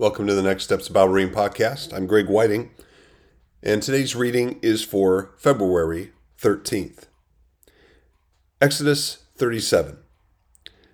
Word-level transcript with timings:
Welcome 0.00 0.28
to 0.28 0.34
the 0.34 0.42
Next 0.42 0.62
Steps 0.62 0.86
About 0.86 1.10
Marine 1.10 1.30
podcast. 1.30 1.92
I'm 1.92 2.06
Greg 2.06 2.28
Whiting, 2.28 2.70
and 3.64 3.82
today's 3.82 4.14
reading 4.14 4.60
is 4.62 4.84
for 4.84 5.34
February 5.38 6.12
13th. 6.40 7.06
Exodus 8.60 9.24
37. 9.38 9.98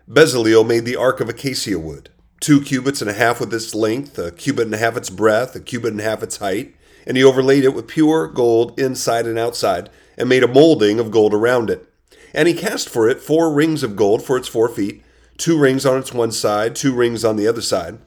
Bezaleel 0.08 0.66
made 0.66 0.86
the 0.86 0.96
ark 0.96 1.20
of 1.20 1.28
acacia 1.28 1.78
wood, 1.78 2.08
two 2.40 2.62
cubits 2.62 3.02
and 3.02 3.10
a 3.10 3.12
half 3.12 3.40
with 3.40 3.52
its 3.52 3.74
length, 3.74 4.18
a 4.18 4.30
cubit 4.30 4.64
and 4.64 4.74
a 4.74 4.78
half 4.78 4.96
its 4.96 5.10
breadth, 5.10 5.54
a 5.54 5.60
cubit 5.60 5.92
and 5.92 6.00
a 6.00 6.04
half 6.04 6.22
its 6.22 6.38
height, 6.38 6.74
and 7.06 7.18
he 7.18 7.22
overlaid 7.22 7.64
it 7.64 7.74
with 7.74 7.86
pure 7.86 8.26
gold 8.26 8.80
inside 8.80 9.26
and 9.26 9.38
outside, 9.38 9.90
and 10.16 10.30
made 10.30 10.42
a 10.42 10.48
molding 10.48 10.98
of 10.98 11.10
gold 11.10 11.34
around 11.34 11.68
it. 11.68 11.86
And 12.32 12.48
he 12.48 12.54
cast 12.54 12.88
for 12.88 13.06
it 13.10 13.20
four 13.20 13.52
rings 13.52 13.82
of 13.82 13.96
gold 13.96 14.24
for 14.24 14.38
its 14.38 14.48
four 14.48 14.70
feet, 14.70 15.02
two 15.36 15.58
rings 15.58 15.84
on 15.84 15.98
its 15.98 16.14
one 16.14 16.32
side, 16.32 16.74
two 16.74 16.94
rings 16.94 17.22
on 17.22 17.36
the 17.36 17.46
other 17.46 17.60
side. 17.60 17.98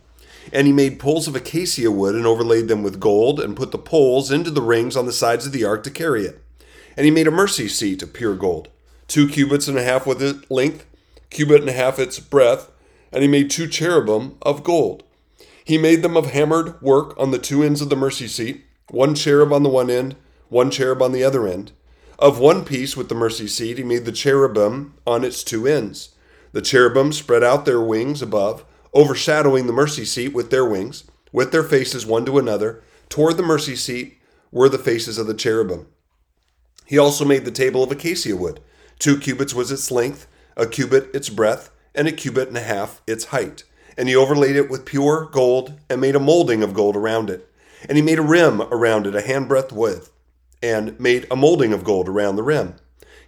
And 0.51 0.67
he 0.67 0.73
made 0.73 0.99
poles 0.99 1.27
of 1.27 1.35
acacia 1.35 1.91
wood 1.91 2.15
and 2.15 2.25
overlaid 2.25 2.67
them 2.67 2.83
with 2.83 2.99
gold, 2.99 3.39
and 3.39 3.55
put 3.55 3.71
the 3.71 3.77
poles 3.77 4.31
into 4.31 4.51
the 4.51 4.61
rings 4.61 4.95
on 4.95 5.05
the 5.05 5.11
sides 5.11 5.45
of 5.45 5.51
the 5.51 5.65
ark 5.65 5.83
to 5.83 5.91
carry 5.91 6.25
it. 6.25 6.41
And 6.95 7.05
he 7.05 7.11
made 7.11 7.27
a 7.27 7.31
mercy 7.31 7.67
seat 7.67 8.01
of 8.01 8.13
pure 8.13 8.35
gold, 8.35 8.69
two 9.07 9.27
cubits 9.27 9.67
and 9.67 9.77
a 9.77 9.83
half 9.83 10.07
with 10.07 10.21
its 10.21 10.49
length, 10.49 10.85
cubit 11.29 11.61
and 11.61 11.69
a 11.69 11.73
half 11.73 11.99
its 11.99 12.19
breadth, 12.19 12.71
and 13.11 13.21
he 13.21 13.27
made 13.27 13.49
two 13.49 13.67
cherubim 13.67 14.35
of 14.41 14.63
gold. 14.63 15.03
He 15.63 15.77
made 15.77 16.01
them 16.01 16.15
of 16.15 16.31
hammered 16.31 16.81
work 16.81 17.13
on 17.19 17.31
the 17.31 17.37
two 17.37 17.61
ends 17.61 17.81
of 17.81 17.89
the 17.89 17.95
mercy 17.95 18.27
seat, 18.27 18.63
one 18.89 19.15
cherub 19.15 19.51
on 19.51 19.63
the 19.63 19.69
one 19.69 19.89
end, 19.89 20.15
one 20.49 20.71
cherub 20.71 21.01
on 21.01 21.11
the 21.11 21.23
other 21.23 21.47
end. 21.47 21.71
Of 22.19 22.39
one 22.39 22.63
piece 22.65 22.97
with 22.97 23.09
the 23.09 23.15
mercy 23.15 23.47
seat, 23.47 23.77
he 23.77 23.83
made 23.83 24.05
the 24.05 24.11
cherubim 24.11 24.93
on 25.05 25.23
its 25.23 25.43
two 25.43 25.67
ends. 25.67 26.15
The 26.53 26.61
cherubim 26.61 27.11
spread 27.11 27.43
out 27.43 27.65
their 27.65 27.81
wings 27.81 28.21
above, 28.21 28.65
overshadowing 28.93 29.67
the 29.67 29.73
mercy 29.73 30.05
seat 30.05 30.29
with 30.29 30.49
their 30.49 30.65
wings, 30.65 31.03
with 31.31 31.51
their 31.51 31.63
faces 31.63 32.05
one 32.05 32.25
to 32.25 32.37
another. 32.37 32.81
Toward 33.09 33.37
the 33.37 33.43
mercy 33.43 33.75
seat 33.75 34.19
were 34.51 34.69
the 34.69 34.77
faces 34.77 35.17
of 35.17 35.27
the 35.27 35.33
cherubim. 35.33 35.87
He 36.85 36.97
also 36.97 37.25
made 37.25 37.45
the 37.45 37.51
table 37.51 37.83
of 37.83 37.91
acacia 37.91 38.35
wood. 38.35 38.61
Two 38.99 39.19
cubits 39.19 39.53
was 39.53 39.71
its 39.71 39.91
length, 39.91 40.27
a 40.55 40.65
cubit 40.65 41.13
its 41.13 41.29
breadth, 41.29 41.69
and 41.93 42.07
a 42.07 42.11
cubit 42.11 42.47
and 42.47 42.57
a 42.57 42.61
half 42.61 43.01
its 43.05 43.25
height. 43.25 43.63
And 43.97 44.07
he 44.07 44.15
overlaid 44.15 44.55
it 44.55 44.69
with 44.69 44.85
pure 44.85 45.25
gold, 45.31 45.79
and 45.89 45.99
made 45.99 46.15
a 46.15 46.19
molding 46.19 46.63
of 46.63 46.73
gold 46.73 46.95
around 46.95 47.29
it. 47.29 47.51
And 47.87 47.97
he 47.97 48.01
made 48.01 48.19
a 48.19 48.23
rim 48.23 48.61
around 48.61 49.05
it, 49.05 49.15
a 49.15 49.21
handbreadth 49.21 49.71
width, 49.71 50.11
and 50.63 50.99
made 50.99 51.27
a 51.29 51.35
molding 51.35 51.73
of 51.73 51.83
gold 51.83 52.07
around 52.07 52.35
the 52.35 52.43
rim. 52.43 52.75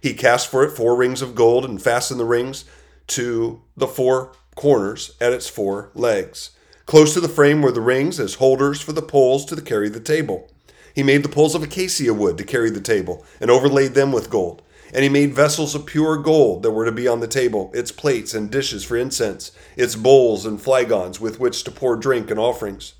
He 0.00 0.14
cast 0.14 0.50
for 0.50 0.64
it 0.64 0.70
four 0.70 0.96
rings 0.96 1.22
of 1.22 1.34
gold, 1.34 1.64
and 1.64 1.80
fastened 1.80 2.18
the 2.18 2.24
rings 2.24 2.64
to 3.08 3.62
the 3.76 3.86
four 3.86 4.32
corners 4.60 5.16
at 5.22 5.32
its 5.32 5.48
four 5.48 5.90
legs. 5.94 6.50
Close 6.84 7.14
to 7.14 7.20
the 7.20 7.30
frame 7.30 7.62
were 7.62 7.72
the 7.72 7.80
rings 7.80 8.20
as 8.20 8.34
holders 8.34 8.82
for 8.82 8.92
the 8.92 9.00
poles 9.00 9.46
to 9.46 9.58
carry 9.62 9.88
the 9.88 9.98
table. 9.98 10.50
He 10.94 11.02
made 11.02 11.22
the 11.22 11.30
poles 11.30 11.54
of 11.54 11.62
acacia 11.62 12.12
wood 12.12 12.36
to 12.36 12.44
carry 12.44 12.68
the 12.68 12.78
table, 12.78 13.24
and 13.40 13.50
overlaid 13.50 13.94
them 13.94 14.12
with 14.12 14.28
gold. 14.28 14.60
And 14.92 15.02
he 15.02 15.08
made 15.08 15.32
vessels 15.32 15.74
of 15.74 15.86
pure 15.86 16.18
gold 16.18 16.62
that 16.62 16.72
were 16.72 16.84
to 16.84 16.92
be 16.92 17.08
on 17.08 17.20
the 17.20 17.26
table, 17.26 17.70
its 17.72 17.90
plates 17.90 18.34
and 18.34 18.50
dishes 18.50 18.84
for 18.84 18.98
incense, 18.98 19.50
its 19.76 19.96
bowls 19.96 20.44
and 20.44 20.60
flagons 20.60 21.18
with 21.18 21.40
which 21.40 21.64
to 21.64 21.70
pour 21.70 21.96
drink 21.96 22.30
and 22.30 22.38
offerings. 22.38 22.92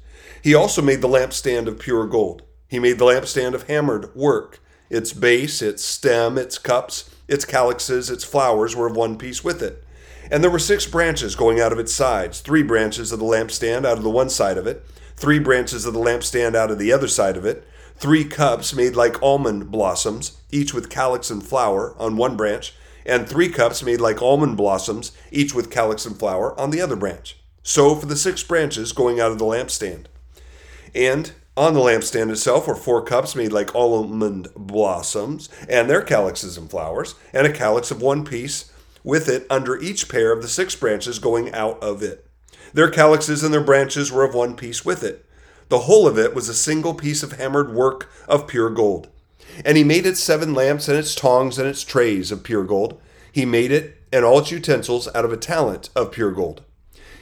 He 0.43 0.55
also 0.55 0.81
made 0.81 1.03
the 1.03 1.09
lampstand 1.09 1.67
of 1.67 1.79
pure 1.79 2.07
gold. 2.07 2.41
He 2.69 2.79
made 2.79 2.99
the 2.99 3.05
lampstand 3.05 3.53
of 3.53 3.65
hammered 3.65 4.15
work. 4.15 4.61
Its 4.89 5.13
base, 5.13 5.61
its 5.61 5.85
stem, 5.85 6.39
its 6.39 6.57
cups, 6.57 7.11
its 7.29 7.45
calyxes, 7.45 8.09
its 8.09 8.25
flowers 8.25 8.75
were 8.75 8.87
of 8.87 8.97
one 8.97 9.19
piece 9.19 9.45
with 9.45 9.63
it. 9.63 9.85
And 10.31 10.43
there 10.43 10.51
were 10.51 10.59
six 10.59 10.87
branches 10.87 11.35
going 11.35 11.61
out 11.61 11.73
of 11.73 11.79
its 11.79 11.93
sides 11.93 12.41
three 12.41 12.63
branches 12.63 13.13
of 13.13 13.19
the 13.19 13.25
lampstand 13.25 13.85
out 13.85 13.99
of 13.99 14.05
the 14.05 14.11
one 14.11 14.31
side 14.31 14.57
of 14.59 14.67
it, 14.67 14.85
three 15.17 15.39
branches 15.39 15.85
of 15.85 15.93
the 15.93 16.01
lampstand 16.01 16.55
out 16.55 16.71
of 16.71 16.79
the 16.79 16.93
other 16.93 17.09
side 17.09 17.37
of 17.37 17.45
it, 17.45 17.67
three 17.97 18.25
cups 18.25 18.75
made 18.75 18.97
like 18.97 19.23
almond 19.23 19.71
blossoms, 19.71 20.39
each 20.51 20.73
with 20.73 20.89
calyx 20.89 21.31
and 21.31 21.47
flower 21.47 21.95
on 21.99 22.17
one 22.17 22.37
branch, 22.37 22.75
and 23.05 23.29
three 23.29 23.49
cups 23.49 23.83
made 23.83 24.01
like 24.01 24.23
almond 24.23 24.57
blossoms, 24.57 25.13
each 25.31 25.55
with 25.55 25.71
calyx 25.71 26.07
and 26.07 26.19
flower 26.19 26.59
on 26.59 26.71
the 26.71 26.81
other 26.81 26.97
branch. 26.97 27.37
So 27.63 27.95
for 27.95 28.07
the 28.07 28.17
six 28.17 28.43
branches 28.43 28.93
going 28.93 29.21
out 29.21 29.33
of 29.33 29.39
the 29.39 29.45
lampstand. 29.45 30.07
And 30.95 31.33
on 31.57 31.75
the 31.75 31.81
lampstand 31.81 32.31
itself 32.31 32.67
were 32.67 32.75
four 32.75 33.03
cups 33.03 33.37
made 33.37 33.53
like 33.53 33.75
almond 33.75 34.49
blossoms, 34.57 35.49
and 35.69 35.91
their 35.91 36.03
calyxes 36.03 36.57
and 36.57 36.71
flowers, 36.71 37.15
and 37.33 37.47
a 37.47 37.53
calyx 37.53 37.91
of 37.91 38.01
one 38.01 38.25
piece 38.25 38.70
with 39.03 39.29
it 39.29 39.47
under 39.51 39.79
each 39.81 40.09
pair 40.09 40.33
of 40.33 40.43
the 40.43 40.49
six 40.49 40.75
branches 40.75 41.19
going 41.19 41.53
out 41.53 41.83
of 41.83 42.03
it. 42.03 42.27
Their 42.73 42.91
calyxes 42.91 43.43
and 43.43 43.53
their 43.53 43.63
branches 43.63 44.13
were 44.13 44.25
of 44.25 44.35
one 44.35 44.55
piece 44.55 44.85
with 44.85 45.03
it. 45.03 45.25
The 45.69 45.81
whole 45.81 46.07
of 46.07 46.19
it 46.19 46.35
was 46.35 46.49
a 46.49 46.55
single 46.55 46.95
piece 46.95 47.23
of 47.23 47.33
hammered 47.33 47.73
work 47.73 48.11
of 48.29 48.47
pure 48.47 48.71
gold. 48.71 49.09
And 49.65 49.77
he 49.77 49.85
made 49.85 50.07
its 50.07 50.21
seven 50.21 50.55
lamps 50.55 50.89
and 50.89 50.99
its 50.99 51.15
tongs 51.15 51.59
and 51.59 51.69
its 51.69 51.85
trays 51.85 52.31
of 52.31 52.43
pure 52.45 52.65
gold. 52.65 53.01
He 53.33 53.45
made 53.45 53.73
it 53.73 53.97
and 54.13 54.25
all 54.25 54.41
its 54.41 54.51
utensils 54.51 55.09
out 55.15 55.25
of 55.25 55.33
a 55.33 55.37
talent 55.37 55.91
of 55.95 56.13
pure 56.13 56.33
gold. 56.33 56.63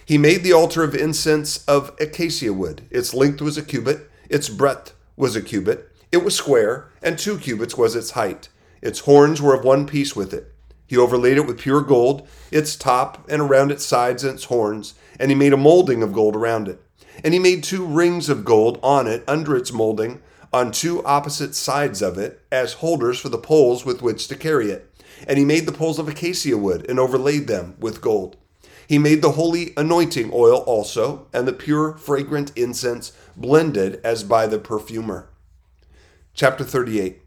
He 0.04 0.16
made 0.16 0.42
the 0.42 0.54
altar 0.54 0.82
of 0.82 0.94
incense 0.94 1.62
of 1.66 1.94
acacia 2.00 2.52
wood. 2.52 2.82
Its 2.90 3.12
length 3.12 3.42
was 3.42 3.58
a 3.58 3.62
cubit, 3.62 4.10
its 4.30 4.48
breadth 4.48 4.94
was 5.16 5.36
a 5.36 5.42
cubit. 5.42 5.90
It 6.10 6.24
was 6.24 6.34
square, 6.34 6.88
and 7.02 7.18
two 7.18 7.36
cubits 7.38 7.76
was 7.76 7.94
its 7.94 8.12
height. 8.12 8.48
Its 8.80 9.00
horns 9.00 9.42
were 9.42 9.54
of 9.54 9.64
one 9.64 9.86
piece 9.86 10.16
with 10.16 10.32
it. 10.32 10.54
He 10.88 10.96
overlaid 10.96 11.36
it 11.36 11.46
with 11.46 11.60
pure 11.60 11.82
gold, 11.82 12.26
its 12.50 12.74
top 12.74 13.24
and 13.28 13.42
around 13.42 13.70
its 13.70 13.84
sides 13.84 14.24
and 14.24 14.34
its 14.34 14.44
horns, 14.44 14.94
and 15.20 15.30
he 15.30 15.36
made 15.36 15.52
a 15.52 15.58
molding 15.58 16.02
of 16.02 16.14
gold 16.14 16.34
around 16.34 16.66
it. 16.66 16.80
And 17.22 17.34
he 17.34 17.38
made 17.38 17.62
two 17.62 17.84
rings 17.84 18.28
of 18.28 18.44
gold 18.44 18.80
on 18.82 19.06
it 19.06 19.22
under 19.28 19.54
its 19.54 19.70
molding, 19.70 20.22
on 20.50 20.72
two 20.72 21.04
opposite 21.04 21.54
sides 21.54 22.00
of 22.00 22.16
it, 22.16 22.40
as 22.50 22.74
holders 22.74 23.20
for 23.20 23.28
the 23.28 23.36
poles 23.36 23.84
with 23.84 24.00
which 24.00 24.28
to 24.28 24.34
carry 24.34 24.70
it. 24.70 24.90
And 25.26 25.38
he 25.38 25.44
made 25.44 25.66
the 25.66 25.72
poles 25.72 25.98
of 25.98 26.08
acacia 26.08 26.56
wood 26.56 26.86
and 26.88 26.98
overlaid 26.98 27.48
them 27.48 27.76
with 27.78 28.00
gold. 28.00 28.36
He 28.88 28.98
made 28.98 29.20
the 29.20 29.32
holy 29.32 29.74
anointing 29.76 30.30
oil 30.32 30.60
also, 30.60 31.26
and 31.34 31.46
the 31.46 31.52
pure 31.52 31.98
fragrant 31.98 32.50
incense 32.56 33.12
blended 33.36 34.00
as 34.02 34.24
by 34.24 34.46
the 34.46 34.58
perfumer. 34.58 35.28
Chapter 36.32 36.64
38 36.64 37.20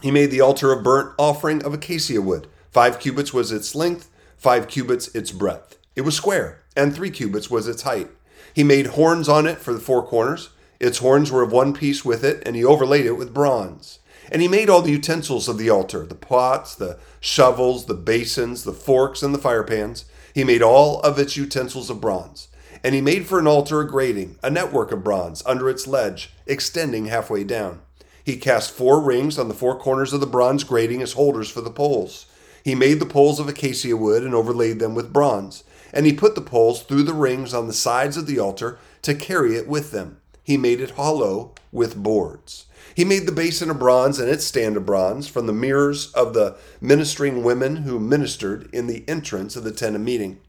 He 0.00 0.10
made 0.10 0.30
the 0.30 0.40
altar 0.40 0.72
of 0.72 0.82
burnt 0.82 1.12
offering 1.18 1.62
of 1.62 1.74
acacia 1.74 2.22
wood. 2.22 2.48
Five 2.74 2.98
cubits 2.98 3.32
was 3.32 3.52
its 3.52 3.76
length, 3.76 4.10
five 4.36 4.66
cubits 4.66 5.06
its 5.14 5.30
breadth. 5.30 5.78
It 5.94 6.00
was 6.00 6.16
square, 6.16 6.58
and 6.74 6.92
three 6.92 7.10
cubits 7.10 7.48
was 7.48 7.68
its 7.68 7.82
height. 7.82 8.10
He 8.52 8.64
made 8.64 8.88
horns 8.88 9.28
on 9.28 9.46
it 9.46 9.58
for 9.58 9.72
the 9.72 9.78
four 9.78 10.04
corners. 10.04 10.48
Its 10.80 10.98
horns 10.98 11.30
were 11.30 11.42
of 11.42 11.52
one 11.52 11.72
piece 11.72 12.04
with 12.04 12.24
it, 12.24 12.42
and 12.44 12.56
he 12.56 12.64
overlaid 12.64 13.06
it 13.06 13.16
with 13.16 13.32
bronze. 13.32 14.00
And 14.28 14.42
he 14.42 14.48
made 14.48 14.68
all 14.68 14.82
the 14.82 14.90
utensils 14.90 15.48
of 15.48 15.56
the 15.56 15.70
altar 15.70 16.04
the 16.04 16.16
pots, 16.16 16.74
the 16.74 16.98
shovels, 17.20 17.86
the 17.86 17.94
basins, 17.94 18.64
the 18.64 18.72
forks, 18.72 19.22
and 19.22 19.32
the 19.32 19.38
firepans. 19.38 20.04
He 20.34 20.42
made 20.42 20.60
all 20.60 21.00
of 21.02 21.16
its 21.16 21.36
utensils 21.36 21.90
of 21.90 22.00
bronze. 22.00 22.48
And 22.82 22.92
he 22.92 23.00
made 23.00 23.24
for 23.26 23.38
an 23.38 23.46
altar 23.46 23.82
a 23.82 23.88
grating, 23.88 24.36
a 24.42 24.50
network 24.50 24.90
of 24.90 25.04
bronze, 25.04 25.44
under 25.46 25.70
its 25.70 25.86
ledge, 25.86 26.32
extending 26.44 27.06
halfway 27.06 27.44
down. 27.44 27.82
He 28.24 28.36
cast 28.36 28.72
four 28.72 29.00
rings 29.00 29.38
on 29.38 29.46
the 29.46 29.54
four 29.54 29.78
corners 29.78 30.12
of 30.12 30.18
the 30.18 30.26
bronze 30.26 30.64
grating 30.64 31.02
as 31.02 31.12
holders 31.12 31.48
for 31.48 31.60
the 31.60 31.70
poles. 31.70 32.26
He 32.64 32.74
made 32.74 32.98
the 32.98 33.06
poles 33.06 33.38
of 33.38 33.46
acacia 33.46 33.94
wood 33.94 34.22
and 34.22 34.34
overlaid 34.34 34.78
them 34.78 34.94
with 34.94 35.12
bronze. 35.12 35.64
And 35.92 36.06
he 36.06 36.14
put 36.14 36.34
the 36.34 36.40
poles 36.40 36.82
through 36.82 37.02
the 37.02 37.12
rings 37.12 37.52
on 37.52 37.66
the 37.66 37.74
sides 37.74 38.16
of 38.16 38.26
the 38.26 38.38
altar 38.38 38.78
to 39.02 39.14
carry 39.14 39.54
it 39.54 39.68
with 39.68 39.90
them. 39.90 40.16
He 40.42 40.56
made 40.56 40.80
it 40.80 40.92
hollow 40.92 41.52
with 41.70 42.02
boards. 42.02 42.64
He 42.94 43.04
made 43.04 43.26
the 43.26 43.32
basin 43.32 43.68
of 43.68 43.78
bronze 43.78 44.18
and 44.18 44.30
its 44.30 44.46
stand 44.46 44.78
of 44.78 44.86
bronze 44.86 45.28
from 45.28 45.46
the 45.46 45.52
mirrors 45.52 46.10
of 46.12 46.32
the 46.32 46.56
ministering 46.80 47.44
women 47.44 47.76
who 47.76 48.00
ministered 48.00 48.70
in 48.72 48.86
the 48.86 49.04
entrance 49.06 49.56
of 49.56 49.64
the 49.64 49.72
tent 49.72 49.94
of 49.94 50.02
meeting. 50.02 50.40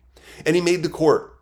And 0.45 0.55
he 0.55 0.61
made 0.61 0.83
the 0.83 0.89
court. 0.89 1.33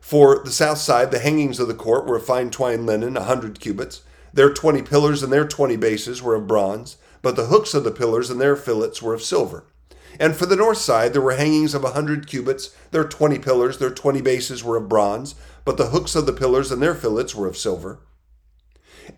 For 0.00 0.42
the 0.42 0.50
south 0.50 0.78
side, 0.78 1.10
the 1.10 1.18
hangings 1.18 1.60
of 1.60 1.68
the 1.68 1.74
court 1.74 2.06
were 2.06 2.16
of 2.16 2.24
fine 2.24 2.50
twined 2.50 2.86
linen, 2.86 3.18
a 3.18 3.24
hundred 3.24 3.60
cubits. 3.60 4.00
Their 4.32 4.52
twenty 4.52 4.80
pillars 4.80 5.22
and 5.22 5.30
their 5.30 5.46
twenty 5.46 5.76
bases 5.76 6.22
were 6.22 6.34
of 6.34 6.46
bronze, 6.46 6.96
but 7.20 7.36
the 7.36 7.46
hooks 7.46 7.74
of 7.74 7.84
the 7.84 7.90
pillars 7.90 8.30
and 8.30 8.40
their 8.40 8.56
fillets 8.56 9.02
were 9.02 9.14
of 9.14 9.22
silver. 9.22 9.64
And 10.20 10.36
for 10.36 10.46
the 10.46 10.56
north 10.56 10.78
side, 10.78 11.12
there 11.12 11.22
were 11.22 11.36
hangings 11.36 11.74
of 11.74 11.84
a 11.84 11.92
hundred 11.92 12.26
cubits. 12.26 12.74
Their 12.90 13.04
twenty 13.04 13.38
pillars, 13.38 13.78
their 13.78 13.90
twenty 13.90 14.20
bases 14.20 14.62
were 14.62 14.76
of 14.76 14.88
bronze, 14.88 15.34
but 15.64 15.76
the 15.76 15.88
hooks 15.88 16.14
of 16.14 16.26
the 16.26 16.32
pillars 16.32 16.70
and 16.70 16.82
their 16.82 16.94
fillets 16.94 17.34
were 17.34 17.46
of 17.46 17.56
silver. 17.56 18.00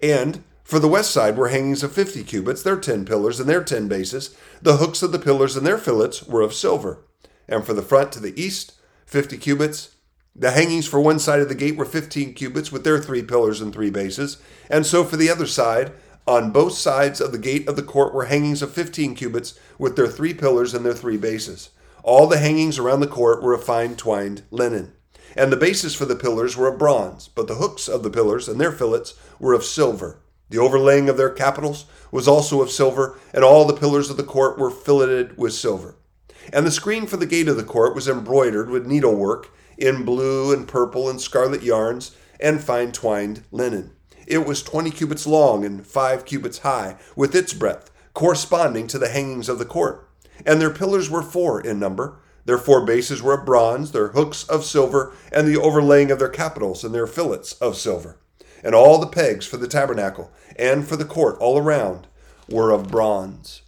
And 0.02 0.44
for 0.62 0.78
the 0.78 0.88
west 0.88 1.10
side 1.10 1.36
were 1.36 1.48
hangings 1.48 1.82
of 1.82 1.92
fifty 1.92 2.22
cubits, 2.22 2.62
their 2.62 2.78
ten 2.78 3.04
pillars 3.04 3.40
and 3.40 3.48
their 3.48 3.62
ten 3.62 3.88
bases. 3.88 4.36
The 4.62 4.78
hooks 4.78 5.02
of 5.02 5.12
the 5.12 5.18
pillars 5.18 5.56
and 5.56 5.66
their 5.66 5.78
fillets 5.78 6.22
were 6.22 6.40
of 6.40 6.54
silver. 6.54 7.04
And 7.48 7.64
for 7.66 7.74
the 7.74 7.82
front 7.82 8.12
to 8.12 8.20
the 8.20 8.40
east, 8.40 8.72
fifty 9.04 9.36
cubits. 9.36 9.90
The 10.36 10.50
hangings 10.50 10.88
for 10.88 11.00
one 11.00 11.20
side 11.20 11.40
of 11.40 11.48
the 11.48 11.54
gate 11.54 11.76
were 11.76 11.84
fifteen 11.84 12.34
cubits, 12.34 12.72
with 12.72 12.82
their 12.82 12.98
three 12.98 13.22
pillars 13.22 13.60
and 13.60 13.72
three 13.72 13.90
bases. 13.90 14.38
And 14.68 14.84
so 14.84 15.04
for 15.04 15.16
the 15.16 15.30
other 15.30 15.46
side, 15.46 15.92
on 16.26 16.52
both 16.52 16.72
sides 16.72 17.20
of 17.20 17.32
the 17.32 17.38
gate 17.38 17.68
of 17.68 17.76
the 17.76 17.82
court 17.82 18.14
were 18.14 18.26
hangings 18.26 18.62
of 18.62 18.72
fifteen 18.72 19.14
cubits, 19.14 19.58
with 19.78 19.96
their 19.96 20.08
three 20.08 20.34
pillars 20.34 20.74
and 20.74 20.84
their 20.84 20.94
three 20.94 21.16
bases. 21.16 21.70
All 22.02 22.26
the 22.26 22.38
hangings 22.38 22.78
around 22.78 23.00
the 23.00 23.06
court 23.06 23.42
were 23.42 23.54
of 23.54 23.64
fine 23.64 23.96
twined 23.96 24.42
linen. 24.50 24.92
And 25.36 25.52
the 25.52 25.56
bases 25.56 25.94
for 25.94 26.04
the 26.04 26.14
pillars 26.16 26.56
were 26.56 26.68
of 26.68 26.78
bronze, 26.78 27.28
but 27.28 27.48
the 27.48 27.56
hooks 27.56 27.88
of 27.88 28.02
the 28.02 28.10
pillars 28.10 28.48
and 28.48 28.60
their 28.60 28.72
fillets 28.72 29.14
were 29.40 29.52
of 29.52 29.64
silver. 29.64 30.20
The 30.50 30.58
overlaying 30.58 31.08
of 31.08 31.16
their 31.16 31.30
capitals 31.30 31.86
was 32.12 32.28
also 32.28 32.62
of 32.62 32.70
silver, 32.70 33.18
and 33.32 33.42
all 33.42 33.64
the 33.64 33.74
pillars 33.74 34.10
of 34.10 34.16
the 34.16 34.22
court 34.22 34.58
were 34.58 34.70
filleted 34.70 35.36
with 35.36 35.54
silver. 35.54 35.96
And 36.52 36.66
the 36.66 36.70
screen 36.70 37.06
for 37.06 37.16
the 37.16 37.26
gate 37.26 37.48
of 37.48 37.56
the 37.56 37.64
court 37.64 37.94
was 37.94 38.06
embroidered 38.06 38.68
with 38.70 38.86
needlework 38.86 39.50
in 39.76 40.04
blue 40.04 40.52
and 40.52 40.68
purple 40.68 41.08
and 41.08 41.20
scarlet 41.20 41.62
yarns 41.62 42.14
and 42.38 42.62
fine 42.62 42.92
twined 42.92 43.42
linen. 43.50 43.90
It 44.26 44.46
was 44.46 44.62
twenty 44.62 44.90
cubits 44.90 45.26
long 45.26 45.64
and 45.64 45.86
five 45.86 46.24
cubits 46.24 46.58
high, 46.58 46.96
with 47.14 47.34
its 47.34 47.52
breadth, 47.52 47.90
corresponding 48.12 48.86
to 48.88 48.98
the 48.98 49.08
hangings 49.08 49.48
of 49.48 49.58
the 49.58 49.64
court. 49.64 50.08
And 50.46 50.60
their 50.60 50.70
pillars 50.70 51.10
were 51.10 51.22
four 51.22 51.60
in 51.60 51.78
number. 51.78 52.18
Their 52.44 52.58
four 52.58 52.84
bases 52.84 53.22
were 53.22 53.38
of 53.38 53.46
bronze, 53.46 53.92
their 53.92 54.08
hooks 54.08 54.44
of 54.44 54.64
silver, 54.64 55.14
and 55.32 55.48
the 55.48 55.60
overlaying 55.60 56.10
of 56.10 56.18
their 56.18 56.28
capitals 56.28 56.84
and 56.84 56.94
their 56.94 57.06
fillets 57.06 57.54
of 57.54 57.76
silver. 57.76 58.18
And 58.62 58.74
all 58.74 58.98
the 58.98 59.06
pegs 59.06 59.46
for 59.46 59.56
the 59.56 59.68
tabernacle 59.68 60.30
and 60.56 60.86
for 60.86 60.96
the 60.96 61.04
court 61.04 61.36
all 61.38 61.58
around 61.58 62.06
were 62.48 62.70
of 62.70 62.90
bronze. 62.90 63.62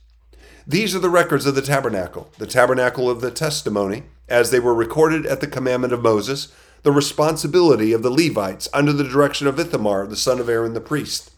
These 0.67 0.95
are 0.95 1.01
the 1.01 1.11
records 1.11 1.47
of 1.47 1.55
the 1.55 1.63
tabernacle, 1.63 2.31
the 2.39 2.47
tabernacle 2.47 3.09
of 3.09 3.21
the 3.21 3.31
testimony, 3.31 4.05
as 4.29 4.51
they 4.51 4.61
were 4.61 4.75
recorded 4.75 5.25
at 5.25 5.41
the 5.41 5.47
commandment 5.47 5.93
of 5.93 6.03
Moses, 6.03 6.53
the 6.87 6.93
responsibility 6.93 7.93
of 7.93 8.05
the 8.05 8.13
Levites 8.13 8.69
under 8.73 8.93
the 8.93 9.03
direction 9.03 9.49
of 9.49 9.59
Ithamar, 9.59 10.07
the 10.07 10.15
son 10.15 10.39
of 10.39 10.49
Aaron 10.49 10.73
the 10.73 10.81
priest. 10.81 11.33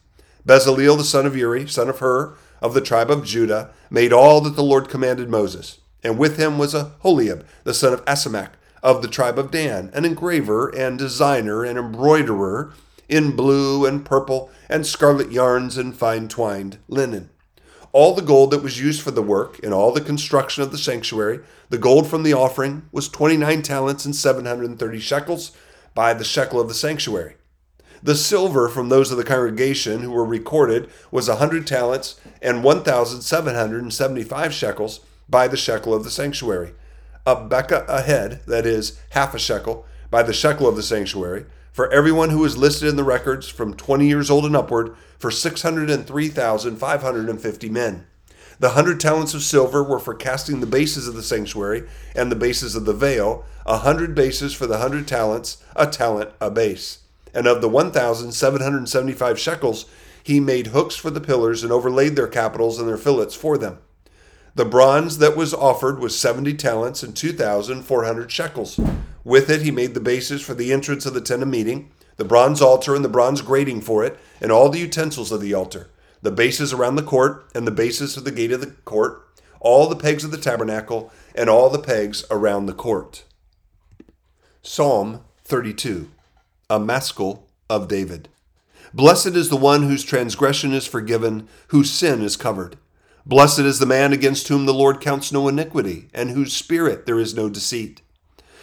Bezaleel, 0.46 0.98
the 0.98 1.02
son 1.02 1.24
of 1.24 1.34
Uri, 1.34 1.66
son 1.66 1.88
of 1.88 2.00
Hur, 2.00 2.34
of 2.60 2.74
the 2.74 2.82
tribe 2.82 3.10
of 3.10 3.24
Judah, 3.24 3.70
made 3.88 4.12
all 4.12 4.42
that 4.42 4.56
the 4.56 4.62
Lord 4.62 4.90
commanded 4.90 5.30
Moses. 5.30 5.78
And 6.04 6.18
with 6.18 6.36
him 6.36 6.58
was 6.58 6.74
Aholiab, 6.74 7.46
the 7.64 7.72
son 7.72 7.94
of 7.94 8.04
Asamach, 8.04 8.50
of 8.82 9.00
the 9.00 9.08
tribe 9.08 9.38
of 9.38 9.50
Dan, 9.50 9.90
an 9.94 10.04
engraver 10.04 10.68
and 10.68 10.98
designer 10.98 11.64
and 11.64 11.78
embroiderer 11.78 12.74
in 13.08 13.34
blue 13.34 13.86
and 13.86 14.04
purple 14.04 14.50
and 14.68 14.86
scarlet 14.86 15.32
yarns 15.32 15.78
and 15.78 15.96
fine 15.96 16.28
twined 16.28 16.76
linen. 16.88 17.30
All 17.92 18.14
the 18.14 18.22
gold 18.22 18.50
that 18.50 18.62
was 18.62 18.80
used 18.80 19.00
for 19.00 19.10
the 19.10 19.22
work 19.22 19.58
and 19.62 19.72
all 19.72 19.92
the 19.92 20.00
construction 20.00 20.62
of 20.62 20.70
the 20.70 20.78
sanctuary, 20.78 21.40
the 21.70 21.78
gold 21.78 22.06
from 22.06 22.22
the 22.22 22.34
offering, 22.34 22.88
was 22.92 23.08
29 23.08 23.62
talents 23.62 24.04
and 24.04 24.14
730 24.14 24.98
shekels 25.00 25.52
by 25.94 26.12
the 26.12 26.24
shekel 26.24 26.60
of 26.60 26.68
the 26.68 26.74
sanctuary. 26.74 27.36
The 28.02 28.14
silver 28.14 28.68
from 28.68 28.88
those 28.90 29.10
of 29.10 29.16
the 29.16 29.24
congregation 29.24 30.02
who 30.02 30.12
were 30.12 30.24
recorded 30.24 30.88
was 31.10 31.28
a 31.28 31.32
100 31.32 31.66
talents 31.66 32.20
and 32.40 32.62
1,775 32.62 34.54
shekels 34.54 35.00
by 35.28 35.48
the 35.48 35.56
shekel 35.56 35.94
of 35.94 36.04
the 36.04 36.10
sanctuary. 36.10 36.74
A 37.26 37.34
beka 37.36 37.84
a 37.88 38.02
head, 38.02 38.40
that 38.46 38.66
is, 38.66 39.00
half 39.10 39.34
a 39.34 39.38
shekel, 39.38 39.84
by 40.10 40.22
the 40.22 40.32
shekel 40.32 40.68
of 40.68 40.76
the 40.76 40.82
sanctuary, 40.82 41.46
for 41.72 41.92
everyone 41.92 42.30
who 42.30 42.38
was 42.38 42.56
listed 42.56 42.88
in 42.88 42.96
the 42.96 43.04
records 43.04 43.48
from 43.48 43.74
20 43.74 44.06
years 44.06 44.30
old 44.30 44.44
and 44.44 44.56
upward, 44.56 44.94
for 45.18 45.30
603,550 45.30 47.68
men. 47.68 48.06
The 48.60 48.70
hundred 48.70 48.98
talents 48.98 49.34
of 49.34 49.42
silver 49.42 49.84
were 49.84 50.00
for 50.00 50.14
casting 50.14 50.60
the 50.60 50.66
bases 50.66 51.06
of 51.06 51.14
the 51.14 51.22
sanctuary 51.22 51.84
and 52.16 52.30
the 52.30 52.36
bases 52.36 52.74
of 52.74 52.86
the 52.86 52.92
veil, 52.92 53.44
a 53.64 53.78
hundred 53.78 54.14
bases 54.14 54.52
for 54.52 54.66
the 54.66 54.78
hundred 54.78 55.06
talents, 55.06 55.62
a 55.76 55.86
talent 55.86 56.30
a 56.40 56.50
base. 56.50 56.98
And 57.32 57.46
of 57.46 57.60
the 57.60 57.68
1,775 57.68 59.38
shekels, 59.38 59.86
he 60.22 60.40
made 60.40 60.68
hooks 60.68 60.96
for 60.96 61.10
the 61.10 61.20
pillars 61.20 61.62
and 61.62 61.70
overlaid 61.70 62.16
their 62.16 62.26
capitals 62.26 62.80
and 62.80 62.88
their 62.88 62.96
fillets 62.96 63.34
for 63.34 63.56
them. 63.56 63.78
The 64.56 64.64
bronze 64.64 65.18
that 65.18 65.36
was 65.36 65.54
offered 65.54 66.00
was 66.00 66.18
70 66.18 66.54
talents 66.54 67.04
and 67.04 67.14
2,400 67.14 68.30
shekels. 68.30 68.80
With 69.28 69.50
it, 69.50 69.60
he 69.60 69.70
made 69.70 69.92
the 69.92 70.00
bases 70.00 70.40
for 70.40 70.54
the 70.54 70.72
entrance 70.72 71.04
of 71.04 71.12
the 71.12 71.20
tent 71.20 71.42
of 71.42 71.48
meeting, 71.48 71.90
the 72.16 72.24
bronze 72.24 72.62
altar 72.62 72.94
and 72.94 73.04
the 73.04 73.10
bronze 73.10 73.42
grating 73.42 73.82
for 73.82 74.02
it, 74.02 74.18
and 74.40 74.50
all 74.50 74.70
the 74.70 74.78
utensils 74.78 75.30
of 75.30 75.42
the 75.42 75.52
altar, 75.52 75.90
the 76.22 76.30
bases 76.30 76.72
around 76.72 76.96
the 76.96 77.02
court, 77.02 77.46
and 77.54 77.66
the 77.66 77.70
bases 77.70 78.16
of 78.16 78.24
the 78.24 78.30
gate 78.30 78.52
of 78.52 78.62
the 78.62 78.68
court, 78.86 79.28
all 79.60 79.86
the 79.86 79.96
pegs 79.96 80.24
of 80.24 80.30
the 80.30 80.38
tabernacle, 80.38 81.12
and 81.34 81.50
all 81.50 81.68
the 81.68 81.78
pegs 81.78 82.24
around 82.30 82.64
the 82.64 82.72
court. 82.72 83.24
Psalm 84.62 85.22
32 85.44 86.08
A 86.70 86.80
Maskil 86.80 87.46
of 87.68 87.86
David. 87.86 88.30
Blessed 88.94 89.36
is 89.36 89.50
the 89.50 89.56
one 89.56 89.82
whose 89.82 90.04
transgression 90.04 90.72
is 90.72 90.86
forgiven, 90.86 91.46
whose 91.66 91.90
sin 91.90 92.22
is 92.22 92.38
covered. 92.38 92.78
Blessed 93.26 93.58
is 93.58 93.78
the 93.78 93.84
man 93.84 94.14
against 94.14 94.48
whom 94.48 94.64
the 94.64 94.72
Lord 94.72 95.02
counts 95.02 95.30
no 95.30 95.48
iniquity, 95.48 96.08
and 96.14 96.30
whose 96.30 96.54
spirit 96.54 97.04
there 97.04 97.20
is 97.20 97.34
no 97.34 97.50
deceit. 97.50 98.00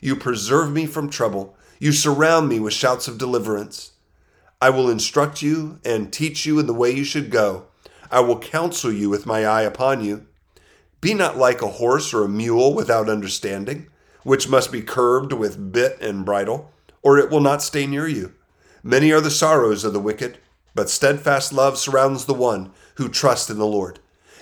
You 0.00 0.16
preserve 0.16 0.72
me 0.72 0.86
from 0.86 1.10
trouble. 1.10 1.56
You 1.78 1.92
surround 1.92 2.48
me 2.48 2.58
with 2.58 2.72
shouts 2.72 3.06
of 3.06 3.18
deliverance. 3.18 3.92
I 4.60 4.70
will 4.70 4.88
instruct 4.88 5.42
you 5.42 5.78
and 5.84 6.12
teach 6.12 6.46
you 6.46 6.58
in 6.58 6.66
the 6.66 6.74
way 6.74 6.90
you 6.90 7.04
should 7.04 7.30
go. 7.30 7.66
I 8.10 8.20
will 8.20 8.38
counsel 8.38 8.92
you 8.92 9.10
with 9.10 9.26
my 9.26 9.44
eye 9.44 9.62
upon 9.62 10.02
you. 10.02 10.26
Be 11.00 11.14
not 11.14 11.36
like 11.36 11.62
a 11.62 11.68
horse 11.68 12.12
or 12.12 12.24
a 12.24 12.28
mule 12.28 12.74
without 12.74 13.08
understanding, 13.08 13.88
which 14.22 14.48
must 14.48 14.72
be 14.72 14.82
curbed 14.82 15.32
with 15.32 15.72
bit 15.72 15.98
and 16.00 16.24
bridle, 16.24 16.70
or 17.02 17.18
it 17.18 17.30
will 17.30 17.40
not 17.40 17.62
stay 17.62 17.86
near 17.86 18.06
you. 18.06 18.34
Many 18.82 19.12
are 19.12 19.20
the 19.20 19.30
sorrows 19.30 19.84
of 19.84 19.92
the 19.92 20.00
wicked, 20.00 20.38
but 20.74 20.90
steadfast 20.90 21.52
love 21.52 21.78
surrounds 21.78 22.24
the 22.24 22.34
one 22.34 22.72
who 22.96 23.08
trusts 23.08 23.50
in 23.50 23.58
the 23.58 23.66
Lord. 23.66 23.98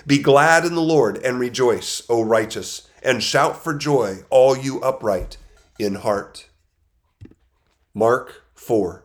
Be 0.06 0.18
glad 0.18 0.64
in 0.64 0.74
the 0.74 0.80
Lord 0.80 1.18
and 1.18 1.38
rejoice, 1.38 2.02
O 2.08 2.22
righteous, 2.22 2.88
and 3.02 3.22
shout 3.22 3.62
for 3.62 3.74
joy, 3.74 4.18
all 4.30 4.56
you 4.56 4.80
upright 4.80 5.36
in 5.78 5.96
heart. 5.96 6.48
Mark 7.94 8.44
4. 8.54 9.04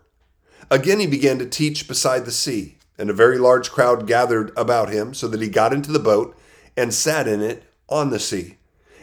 Again 0.70 1.00
he 1.00 1.08
began 1.08 1.40
to 1.40 1.46
teach 1.46 1.88
beside 1.88 2.26
the 2.26 2.32
sea, 2.32 2.78
and 2.98 3.10
a 3.10 3.14
very 3.14 3.38
large 3.38 3.72
crowd 3.72 4.08
gathered 4.08 4.52
about 4.58 4.90
him, 4.90 5.14
so 5.14 5.28
that 5.28 5.42
he 5.42 5.50
got 5.50 5.74
into 5.74 5.92
the 5.92 6.00
boat 6.00 6.38
and 6.76 6.94
sat 6.94 7.28
in 7.28 7.42
it 7.42 7.64
on 7.90 8.10
the 8.10 8.20
sea. 8.20 8.58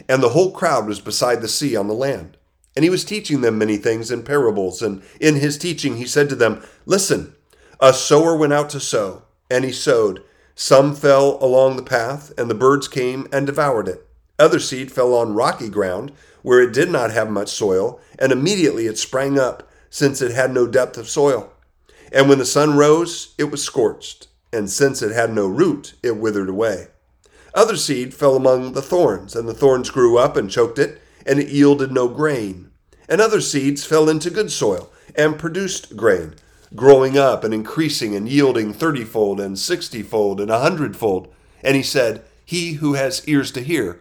And 0.08 0.22
the 0.22 0.30
whole 0.30 0.52
crowd 0.52 0.86
was 0.86 1.00
beside 1.00 1.40
the 1.40 1.48
sea 1.48 1.76
on 1.76 1.86
the 1.86 1.94
land. 1.94 2.36
And 2.76 2.84
he 2.84 2.90
was 2.90 3.04
teaching 3.04 3.40
them 3.40 3.58
many 3.58 3.76
things 3.76 4.10
in 4.10 4.22
parables, 4.22 4.80
and 4.82 5.02
in 5.20 5.36
his 5.36 5.58
teaching 5.58 5.96
he 5.96 6.06
said 6.06 6.28
to 6.28 6.36
them, 6.36 6.62
Listen, 6.86 7.34
a 7.80 7.92
sower 7.92 8.36
went 8.36 8.52
out 8.52 8.70
to 8.70 8.80
sow, 8.80 9.22
and 9.50 9.64
he 9.64 9.72
sowed. 9.72 10.22
Some 10.54 10.94
fell 10.94 11.38
along 11.42 11.76
the 11.76 11.82
path, 11.82 12.32
and 12.38 12.50
the 12.50 12.54
birds 12.54 12.86
came 12.86 13.26
and 13.32 13.46
devoured 13.46 13.88
it. 13.88 14.06
Other 14.40 14.58
seed 14.58 14.90
fell 14.90 15.14
on 15.14 15.34
rocky 15.34 15.68
ground, 15.68 16.12
where 16.40 16.62
it 16.62 16.72
did 16.72 16.90
not 16.90 17.10
have 17.10 17.30
much 17.30 17.50
soil, 17.50 18.00
and 18.18 18.32
immediately 18.32 18.86
it 18.86 18.96
sprang 18.96 19.38
up, 19.38 19.70
since 19.90 20.22
it 20.22 20.32
had 20.32 20.54
no 20.54 20.66
depth 20.66 20.96
of 20.96 21.10
soil. 21.10 21.52
And 22.10 22.26
when 22.26 22.38
the 22.38 22.46
sun 22.46 22.78
rose, 22.78 23.34
it 23.36 23.50
was 23.50 23.62
scorched, 23.62 24.28
and 24.50 24.70
since 24.70 25.02
it 25.02 25.12
had 25.12 25.34
no 25.34 25.46
root, 25.46 25.92
it 26.02 26.16
withered 26.16 26.48
away. 26.48 26.88
Other 27.54 27.76
seed 27.76 28.14
fell 28.14 28.34
among 28.34 28.72
the 28.72 28.80
thorns, 28.80 29.36
and 29.36 29.46
the 29.46 29.52
thorns 29.52 29.90
grew 29.90 30.16
up 30.16 30.38
and 30.38 30.50
choked 30.50 30.78
it, 30.78 31.02
and 31.26 31.38
it 31.38 31.48
yielded 31.48 31.92
no 31.92 32.08
grain. 32.08 32.70
And 33.10 33.20
other 33.20 33.42
seeds 33.42 33.84
fell 33.84 34.08
into 34.08 34.30
good 34.30 34.50
soil, 34.50 34.90
and 35.14 35.38
produced 35.38 35.98
grain, 35.98 36.34
growing 36.74 37.18
up 37.18 37.44
and 37.44 37.52
increasing 37.52 38.14
and 38.14 38.26
yielding 38.26 38.72
thirtyfold 38.72 39.38
and 39.38 39.58
sixtyfold 39.58 40.40
and 40.40 40.50
a 40.50 40.60
hundredfold. 40.60 41.30
And 41.62 41.76
he 41.76 41.82
said, 41.82 42.24
He 42.42 42.74
who 42.74 42.94
has 42.94 43.28
ears 43.28 43.50
to 43.52 43.60
hear, 43.60 44.00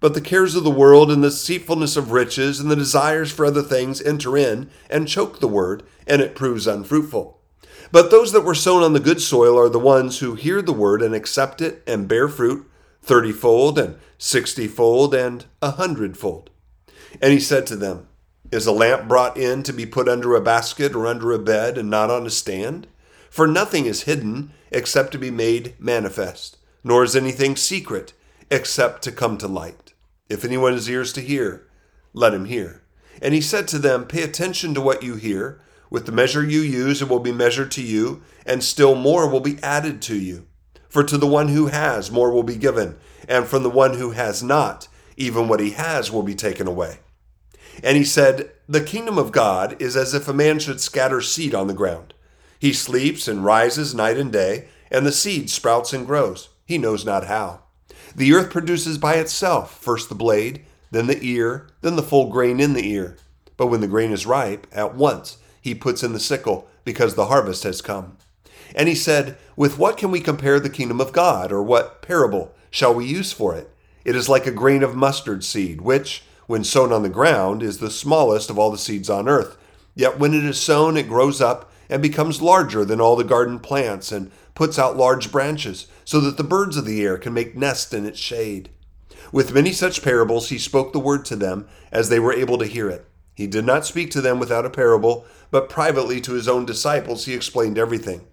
but 0.00 0.14
the 0.14 0.20
cares 0.20 0.54
of 0.54 0.64
the 0.64 0.70
world 0.70 1.10
and 1.10 1.22
the 1.22 1.30
deceitfulness 1.30 1.96
of 1.96 2.12
riches 2.12 2.60
and 2.60 2.70
the 2.70 2.76
desires 2.76 3.32
for 3.32 3.44
other 3.44 3.62
things 3.62 4.02
enter 4.02 4.36
in 4.36 4.68
and 4.90 5.08
choke 5.08 5.40
the 5.40 5.48
word, 5.48 5.82
and 6.06 6.20
it 6.20 6.34
proves 6.34 6.66
unfruitful. 6.66 7.40
But 7.92 8.10
those 8.10 8.32
that 8.32 8.44
were 8.44 8.54
sown 8.54 8.82
on 8.82 8.92
the 8.92 9.00
good 9.00 9.22
soil 9.22 9.58
are 9.58 9.68
the 9.68 9.78
ones 9.78 10.18
who 10.18 10.34
hear 10.34 10.60
the 10.60 10.72
word 10.72 11.02
and 11.02 11.14
accept 11.14 11.60
it 11.60 11.82
and 11.86 12.08
bear 12.08 12.28
fruit 12.28 12.68
thirtyfold 13.06 13.78
and 13.78 13.96
sixtyfold 14.18 15.14
and 15.14 15.46
a 15.62 15.72
hundredfold. 15.72 16.50
And 17.22 17.32
he 17.32 17.40
said 17.40 17.66
to 17.68 17.76
them, 17.76 18.08
Is 18.50 18.66
a 18.66 18.72
lamp 18.72 19.08
brought 19.08 19.36
in 19.36 19.62
to 19.62 19.72
be 19.72 19.86
put 19.86 20.08
under 20.08 20.34
a 20.34 20.40
basket 20.40 20.94
or 20.94 21.06
under 21.06 21.32
a 21.32 21.38
bed 21.38 21.78
and 21.78 21.88
not 21.88 22.10
on 22.10 22.26
a 22.26 22.30
stand? 22.30 22.88
For 23.30 23.46
nothing 23.46 23.86
is 23.86 24.02
hidden 24.02 24.50
except 24.70 25.12
to 25.12 25.18
be 25.18 25.30
made 25.30 25.74
manifest, 25.78 26.56
nor 26.82 27.04
is 27.04 27.14
anything 27.14 27.54
secret 27.54 28.12
except 28.50 29.02
to 29.02 29.12
come 29.12 29.38
to 29.38 29.48
light. 29.48 29.85
If 30.28 30.44
anyone 30.44 30.72
has 30.72 30.88
ears 30.88 31.12
to 31.14 31.20
hear, 31.20 31.66
let 32.12 32.34
him 32.34 32.46
hear. 32.46 32.82
And 33.22 33.34
he 33.34 33.40
said 33.40 33.68
to 33.68 33.78
them, 33.78 34.04
Pay 34.04 34.22
attention 34.22 34.74
to 34.74 34.80
what 34.80 35.02
you 35.02 35.14
hear. 35.14 35.60
With 35.88 36.06
the 36.06 36.12
measure 36.12 36.44
you 36.44 36.60
use, 36.60 37.00
it 37.00 37.08
will 37.08 37.20
be 37.20 37.32
measured 37.32 37.70
to 37.72 37.82
you, 37.82 38.22
and 38.44 38.62
still 38.62 38.94
more 38.94 39.28
will 39.28 39.40
be 39.40 39.58
added 39.62 40.02
to 40.02 40.16
you. 40.16 40.46
For 40.88 41.04
to 41.04 41.16
the 41.16 41.26
one 41.26 41.48
who 41.48 41.66
has, 41.66 42.10
more 42.10 42.32
will 42.32 42.42
be 42.42 42.56
given, 42.56 42.96
and 43.28 43.46
from 43.46 43.62
the 43.62 43.70
one 43.70 43.94
who 43.94 44.10
has 44.10 44.42
not, 44.42 44.88
even 45.16 45.48
what 45.48 45.60
he 45.60 45.70
has 45.70 46.10
will 46.10 46.22
be 46.22 46.34
taken 46.34 46.66
away. 46.66 46.98
And 47.82 47.96
he 47.96 48.04
said, 48.04 48.50
The 48.68 48.80
kingdom 48.80 49.18
of 49.18 49.32
God 49.32 49.80
is 49.80 49.96
as 49.96 50.14
if 50.14 50.26
a 50.28 50.32
man 50.32 50.58
should 50.58 50.80
scatter 50.80 51.20
seed 51.20 51.54
on 51.54 51.66
the 51.66 51.74
ground. 51.74 52.14
He 52.58 52.72
sleeps 52.72 53.28
and 53.28 53.44
rises 53.44 53.94
night 53.94 54.16
and 54.16 54.32
day, 54.32 54.68
and 54.90 55.06
the 55.06 55.12
seed 55.12 55.50
sprouts 55.50 55.92
and 55.92 56.06
grows. 56.06 56.48
He 56.64 56.78
knows 56.78 57.04
not 57.04 57.26
how. 57.26 57.60
The 58.16 58.32
earth 58.32 58.48
produces 58.48 58.96
by 58.96 59.16
itself 59.16 59.78
first 59.78 60.08
the 60.08 60.14
blade, 60.14 60.64
then 60.90 61.06
the 61.06 61.22
ear, 61.22 61.68
then 61.82 61.96
the 61.96 62.02
full 62.02 62.30
grain 62.30 62.60
in 62.60 62.72
the 62.72 62.90
ear. 62.90 63.18
But 63.58 63.66
when 63.66 63.82
the 63.82 63.86
grain 63.86 64.10
is 64.10 64.24
ripe, 64.24 64.66
at 64.72 64.94
once 64.94 65.36
he 65.60 65.74
puts 65.74 66.02
in 66.02 66.14
the 66.14 66.18
sickle, 66.18 66.66
because 66.82 67.14
the 67.14 67.26
harvest 67.26 67.64
has 67.64 67.82
come. 67.82 68.16
And 68.74 68.88
he 68.88 68.94
said, 68.94 69.36
With 69.54 69.78
what 69.78 69.98
can 69.98 70.10
we 70.10 70.20
compare 70.22 70.58
the 70.58 70.70
kingdom 70.70 70.98
of 70.98 71.12
God, 71.12 71.52
or 71.52 71.62
what 71.62 72.00
parable 72.00 72.54
shall 72.70 72.94
we 72.94 73.04
use 73.04 73.32
for 73.32 73.54
it? 73.54 73.70
It 74.02 74.16
is 74.16 74.30
like 74.30 74.46
a 74.46 74.50
grain 74.50 74.82
of 74.82 74.96
mustard 74.96 75.44
seed, 75.44 75.82
which, 75.82 76.24
when 76.46 76.64
sown 76.64 76.94
on 76.94 77.02
the 77.02 77.10
ground, 77.10 77.62
is 77.62 77.78
the 77.78 77.90
smallest 77.90 78.48
of 78.48 78.58
all 78.58 78.70
the 78.70 78.78
seeds 78.78 79.10
on 79.10 79.28
earth. 79.28 79.58
Yet 79.94 80.18
when 80.18 80.32
it 80.32 80.44
is 80.44 80.58
sown, 80.58 80.96
it 80.96 81.06
grows 81.06 81.42
up 81.42 81.70
and 81.90 82.00
becomes 82.00 82.40
larger 82.40 82.82
than 82.82 82.98
all 82.98 83.14
the 83.14 83.24
garden 83.24 83.58
plants 83.58 84.10
and 84.10 84.30
puts 84.56 84.76
out 84.76 84.96
large 84.96 85.30
branches, 85.30 85.86
so 86.04 86.18
that 86.18 86.36
the 86.36 86.42
birds 86.42 86.76
of 86.76 86.84
the 86.84 87.00
air 87.02 87.16
can 87.16 87.32
make 87.32 87.54
nests 87.54 87.92
in 87.92 88.04
its 88.04 88.18
shade. 88.18 88.70
With 89.30 89.54
many 89.54 89.70
such 89.70 90.02
parables, 90.02 90.48
he 90.48 90.58
spoke 90.58 90.92
the 90.92 90.98
word 90.98 91.24
to 91.26 91.36
them 91.36 91.68
as 91.92 92.08
they 92.08 92.18
were 92.18 92.32
able 92.32 92.58
to 92.58 92.66
hear 92.66 92.88
it. 92.88 93.06
He 93.34 93.46
did 93.46 93.66
not 93.66 93.84
speak 93.84 94.10
to 94.12 94.20
them 94.20 94.38
without 94.38 94.64
a 94.64 94.70
parable, 94.70 95.26
but 95.50 95.68
privately 95.68 96.20
to 96.22 96.32
his 96.32 96.48
own 96.48 96.64
disciples 96.64 97.26
he 97.26 97.34
explained 97.34 97.78
everything. 97.78 98.26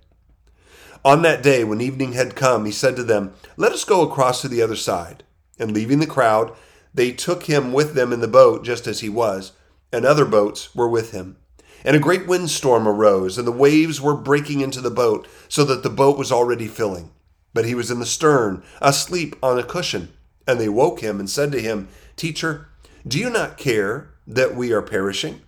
On 1.05 1.21
that 1.23 1.43
day, 1.43 1.65
when 1.65 1.81
evening 1.81 2.13
had 2.13 2.35
come, 2.35 2.63
he 2.65 2.71
said 2.71 2.95
to 2.95 3.03
them, 3.03 3.33
Let 3.57 3.73
us 3.73 3.83
go 3.83 4.01
across 4.01 4.41
to 4.41 4.47
the 4.47 4.61
other 4.61 4.77
side. 4.77 5.23
And 5.59 5.73
leaving 5.73 5.99
the 5.99 6.07
crowd, 6.07 6.55
they 6.93 7.11
took 7.11 7.43
him 7.43 7.73
with 7.73 7.95
them 7.95 8.13
in 8.13 8.21
the 8.21 8.27
boat, 8.27 8.63
just 8.63 8.87
as 8.87 9.01
he 9.01 9.09
was, 9.09 9.51
and 9.91 10.05
other 10.05 10.25
boats 10.25 10.73
were 10.73 10.87
with 10.87 11.11
him. 11.11 11.35
And 11.83 11.95
a 11.95 11.99
great 11.99 12.27
windstorm 12.27 12.87
arose, 12.87 13.37
and 13.37 13.45
the 13.45 13.51
waves 13.51 13.99
were 13.99 14.15
breaking 14.15 14.61
into 14.61 14.81
the 14.81 14.91
boat, 14.91 15.27
so 15.49 15.63
that 15.65 15.83
the 15.83 15.89
boat 15.89 16.17
was 16.17 16.31
already 16.31 16.67
filling. 16.67 17.11
But 17.53 17.65
he 17.65 17.75
was 17.75 17.91
in 17.91 17.99
the 17.99 18.05
stern, 18.05 18.63
asleep 18.81 19.35
on 19.43 19.59
a 19.59 19.63
cushion. 19.63 20.13
And 20.47 20.59
they 20.59 20.69
woke 20.69 21.01
him 21.01 21.19
and 21.19 21.29
said 21.29 21.51
to 21.51 21.61
him, 21.61 21.87
Teacher, 22.15 22.69
do 23.07 23.19
you 23.19 23.29
not 23.29 23.57
care 23.57 24.13
that 24.25 24.55
we 24.55 24.71
are 24.71 24.81
perishing? 24.81 25.41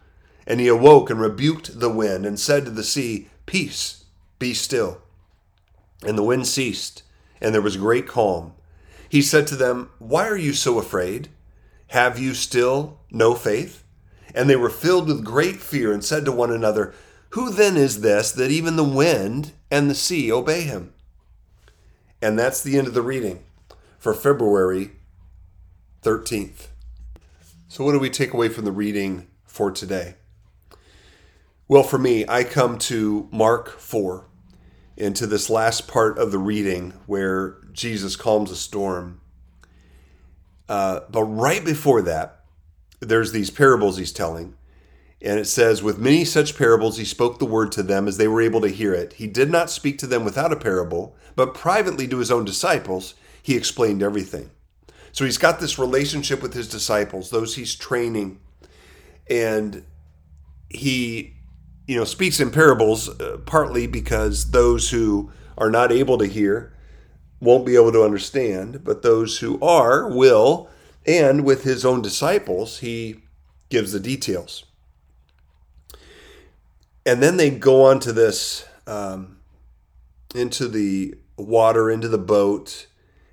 And 0.46 0.60
he 0.60 0.68
awoke 0.68 1.10
and 1.10 1.20
rebuked 1.20 1.80
the 1.80 1.90
wind 1.90 2.26
and 2.26 2.40
said 2.40 2.66
to 2.66 2.72
the 2.72 2.84
sea, 2.84 3.30
Peace, 3.46 4.06
be 4.38 4.54
still. 4.54 5.02
And 6.04 6.18
the 6.18 6.24
wind 6.24 6.48
ceased, 6.48 7.04
and 7.42 7.54
there 7.54 7.62
was 7.62 7.78
great 7.78 8.08
calm. 8.08 8.54
He 9.10 9.22
said 9.22 9.48
to 9.48 9.56
them, 9.56 9.90
Why 10.00 10.28
are 10.28 10.38
you 10.38 10.54
so 10.54 10.78
afraid? 10.78 11.30
Have 11.88 12.20
you 12.20 12.34
still 12.34 13.00
no 13.10 13.34
faith? 13.34 13.85
And 14.36 14.50
they 14.50 14.56
were 14.58 14.70
filled 14.70 15.08
with 15.08 15.24
great 15.24 15.62
fear 15.62 15.94
and 15.94 16.04
said 16.04 16.26
to 16.26 16.32
one 16.32 16.52
another, 16.52 16.94
Who 17.30 17.50
then 17.50 17.78
is 17.78 18.02
this 18.02 18.32
that 18.34 18.52
even 18.52 18.76
the 18.76 18.84
wind 18.84 19.54
and 19.72 19.90
the 19.90 19.96
sea 19.96 20.32
obey 20.32 20.62
him? 20.62 20.94
And 22.22 22.38
that's 22.38 22.62
the 22.62 22.78
end 22.78 22.88
of 22.88 22.94
the 22.94 23.02
reading 23.02 23.44
for 23.98 24.14
February 24.14 24.92
13th. 26.04 26.68
So, 27.68 27.84
what 27.84 27.94
do 27.94 28.00
we 28.00 28.10
take 28.10 28.34
away 28.34 28.50
from 28.50 28.66
the 28.66 28.72
reading 28.72 29.28
for 29.46 29.72
today? 29.72 30.16
Well, 31.68 31.84
for 31.84 31.98
me, 31.98 32.26
I 32.28 32.44
come 32.44 32.78
to 32.80 33.28
Mark 33.32 33.80
4 33.80 34.26
into 34.98 35.26
this 35.26 35.50
last 35.50 35.88
part 35.88 36.18
of 36.18 36.32
the 36.32 36.38
reading 36.38 36.92
where 37.06 37.58
Jesus 37.72 38.16
calms 38.16 38.52
a 38.52 38.56
storm. 38.56 39.22
Uh, 40.70 41.02
but 41.10 41.24
right 41.24 41.66
before 41.66 42.02
that, 42.04 42.35
there's 43.08 43.32
these 43.32 43.50
parables 43.50 43.98
he's 43.98 44.12
telling. 44.12 44.56
And 45.22 45.40
it 45.40 45.46
says, 45.46 45.82
With 45.82 45.98
many 45.98 46.26
such 46.26 46.58
parables, 46.58 46.98
he 46.98 47.06
spoke 47.06 47.40
the 47.40 47.46
word 47.46 47.72
to 47.74 47.84
them 47.84 48.08
as 48.08 48.18
they 48.18 48.28
were 48.28 48.42
able 48.42 48.62
to 48.62 48.68
hear 48.68 48.94
it. 48.94 49.14
He 49.14 49.28
did 49.28 49.50
not 49.50 49.70
speak 49.70 49.98
to 50.00 50.08
them 50.08 50.24
without 50.24 50.52
a 50.52 50.58
parable, 50.58 51.16
but 51.36 51.54
privately 51.54 52.08
to 52.08 52.20
his 52.20 52.32
own 52.32 52.46
disciples, 52.46 53.16
he 53.42 53.56
explained 53.56 54.04
everything. 54.04 54.52
So 55.12 55.24
he's 55.26 55.38
got 55.38 55.60
this 55.60 55.80
relationship 55.80 56.42
with 56.42 56.54
his 56.54 56.68
disciples, 56.68 57.30
those 57.30 57.56
he's 57.56 57.74
training. 57.74 58.40
And 59.30 59.86
he, 60.70 61.34
you 61.88 61.98
know, 61.98 62.04
speaks 62.04 62.40
in 62.40 62.52
parables 62.52 63.10
uh, 63.20 63.38
partly 63.46 63.88
because 63.88 64.52
those 64.52 64.90
who 64.90 65.32
are 65.58 65.72
not 65.72 65.92
able 65.92 66.18
to 66.18 66.26
hear 66.26 66.74
won't 67.40 67.66
be 67.66 67.76
able 67.76 67.92
to 67.94 68.04
understand, 68.04 68.84
but 68.84 69.02
those 69.02 69.40
who 69.40 69.60
are 69.62 70.10
will 70.10 70.70
and 71.06 71.46
with 71.46 71.64
his 71.64 71.86
own 71.86 72.02
disciples, 72.02 72.80
he 72.80 73.22
gives 73.70 73.92
the 73.92 74.00
details. 74.00 74.66
And 77.06 77.22
then 77.22 77.38
they 77.38 77.52
go 77.52 77.86
on 77.86 78.00
to 78.02 78.12
this, 78.12 78.66
um, 78.88 79.38
into 80.34 80.68
the 80.68 81.16
water, 81.38 81.92
into 81.92 82.08
the 82.08 82.18
boat, 82.18 82.88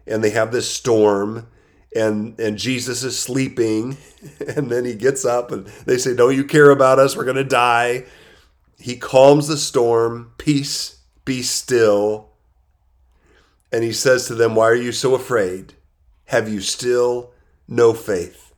and 0.07 0.23
they 0.23 0.31
have 0.31 0.53
this 0.53 0.71
storm. 0.71 1.49
And, 1.95 2.39
and 2.41 2.57
Jesus 2.57 3.03
is 3.03 3.19
sleeping, 3.19 3.97
and 4.47 4.71
then 4.71 4.85
he 4.85 4.95
gets 4.95 5.25
up, 5.25 5.53
and 5.53 5.67
they 5.87 5.99
say, 5.99 6.15
Don't 6.15 6.35
you 6.35 6.45
care 6.45 6.71
about 6.71 6.99
us? 6.99 7.17
We're 7.17 7.25
going 7.25 7.37
to 7.37 7.45
die. 7.45 8.05
He 8.79 8.97
calms 8.97 9.49
the 9.49 9.57
storm, 9.57 10.33
Peace, 10.39 11.01
be 11.25 11.43
still. 11.43 12.31
And 13.71 13.85
he 13.85 13.93
says 13.93 14.27
to 14.27 14.35
them, 14.35 14.55
Why 14.55 14.69
are 14.69 14.75
you 14.75 14.93
so 14.93 15.15
afraid? 15.15 15.75
Have 16.27 16.49
you 16.49 16.61
still 16.61 17.33
no 17.69 17.93
faith. 17.95 18.53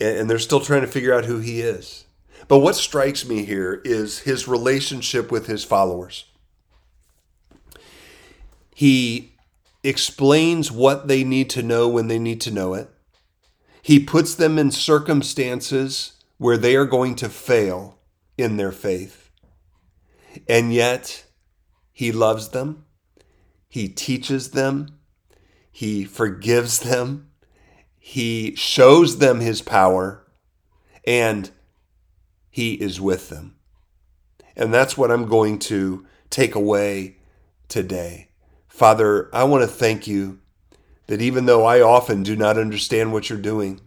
And 0.00 0.28
they're 0.28 0.38
still 0.38 0.60
trying 0.60 0.80
to 0.80 0.86
figure 0.86 1.14
out 1.14 1.26
who 1.26 1.38
he 1.38 1.60
is. 1.60 2.06
But 2.48 2.58
what 2.58 2.74
strikes 2.74 3.26
me 3.26 3.44
here 3.44 3.80
is 3.84 4.20
his 4.20 4.48
relationship 4.48 5.30
with 5.30 5.46
his 5.46 5.64
followers. 5.64 6.24
He 8.74 9.36
explains 9.84 10.72
what 10.72 11.08
they 11.08 11.24
need 11.24 11.50
to 11.50 11.62
know 11.62 11.88
when 11.88 12.08
they 12.08 12.18
need 12.18 12.40
to 12.42 12.50
know 12.50 12.74
it. 12.74 12.88
He 13.80 13.98
puts 13.98 14.34
them 14.34 14.58
in 14.58 14.70
circumstances 14.70 16.12
where 16.38 16.56
they 16.56 16.76
are 16.76 16.86
going 16.86 17.14
to 17.16 17.28
fail 17.28 17.98
in 18.38 18.56
their 18.56 18.72
faith. 18.72 19.30
And 20.48 20.72
yet, 20.72 21.24
he 21.92 22.10
loves 22.10 22.48
them. 22.48 22.84
He 23.68 23.88
teaches 23.88 24.50
them. 24.50 24.98
He 25.72 26.04
forgives 26.04 26.80
them, 26.80 27.30
He 27.98 28.54
shows 28.54 29.18
them 29.18 29.40
His 29.40 29.62
power, 29.62 30.24
and 31.04 31.50
He 32.50 32.74
is 32.74 33.00
with 33.00 33.30
them. 33.30 33.56
And 34.54 34.72
that's 34.72 34.96
what 34.98 35.10
I'm 35.10 35.26
going 35.26 35.58
to 35.60 36.06
take 36.28 36.54
away 36.54 37.16
today. 37.68 38.28
Father, 38.68 39.34
I 39.34 39.44
want 39.44 39.62
to 39.62 39.66
thank 39.66 40.06
you 40.06 40.40
that 41.06 41.22
even 41.22 41.46
though 41.46 41.64
I 41.64 41.80
often 41.80 42.22
do 42.22 42.36
not 42.36 42.58
understand 42.58 43.12
what 43.12 43.28
you're 43.28 43.38
doing, 43.38 43.80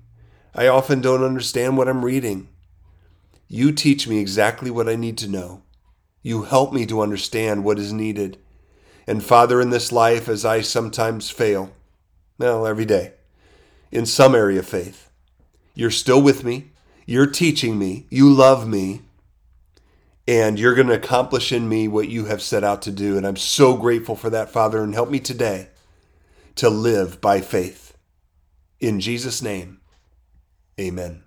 I 0.53 0.67
often 0.67 1.01
don't 1.01 1.23
understand 1.23 1.77
what 1.77 1.87
I'm 1.87 2.03
reading, 2.03 2.49
You 3.47 3.71
teach 3.71 4.07
me 4.07 4.19
exactly 4.19 4.71
what 4.71 4.89
I 4.89 4.95
need 4.95 5.17
to 5.19 5.27
know. 5.27 5.61
You 6.23 6.43
help 6.43 6.73
me 6.73 6.87
to 6.87 7.01
understand 7.01 7.63
what 7.63 7.77
is 7.77 7.93
needed. 7.93 8.39
And 9.07 9.23
Father, 9.23 9.61
in 9.61 9.69
this 9.69 9.91
life, 9.91 10.27
as 10.27 10.45
I 10.45 10.61
sometimes 10.61 11.29
fail, 11.29 11.71
well, 12.37 12.65
every 12.65 12.85
day, 12.85 13.13
in 13.91 14.05
some 14.05 14.35
area 14.35 14.59
of 14.59 14.67
faith, 14.67 15.09
you're 15.73 15.91
still 15.91 16.21
with 16.21 16.43
me. 16.43 16.71
You're 17.05 17.29
teaching 17.29 17.77
me. 17.77 18.07
You 18.09 18.29
love 18.31 18.67
me. 18.67 19.01
And 20.27 20.59
you're 20.59 20.73
going 20.73 20.87
to 20.87 20.95
accomplish 20.95 21.51
in 21.51 21.69
me 21.69 21.87
what 21.87 22.09
you 22.09 22.25
have 22.25 22.41
set 22.41 22.63
out 22.63 22.81
to 22.83 22.91
do. 22.91 23.15
And 23.15 23.27
I'm 23.27 23.35
so 23.35 23.77
grateful 23.77 24.15
for 24.15 24.31
that, 24.31 24.49
Father. 24.49 24.83
And 24.83 24.93
help 24.93 25.09
me 25.09 25.19
today 25.19 25.69
to 26.55 26.69
live 26.69 27.21
by 27.21 27.41
faith. 27.41 27.95
In 28.79 28.99
Jesus' 28.99 29.41
name, 29.41 29.81
amen. 30.79 31.24